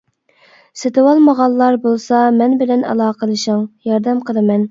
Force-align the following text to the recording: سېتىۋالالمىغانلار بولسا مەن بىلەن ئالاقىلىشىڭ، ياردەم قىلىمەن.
سېتىۋالالمىغانلار 0.83 1.77
بولسا 1.83 2.21
مەن 2.39 2.57
بىلەن 2.63 2.87
ئالاقىلىشىڭ، 2.93 3.63
ياردەم 3.91 4.27
قىلىمەن. 4.31 4.59